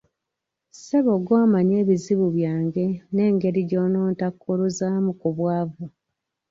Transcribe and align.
Ssebo 0.73 1.13
gw’omanyi 1.25 1.73
ebizibu 1.81 2.27
byange 2.35 2.85
n'engeri 3.13 3.61
gy’ono 3.69 3.97
ontakkuluzaamu 4.07 5.11
ku 5.19 5.27
bwavu. 5.37 5.85